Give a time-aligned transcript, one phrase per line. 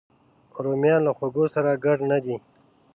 [0.63, 2.35] رومیان له خوږو سره ګډ نه دي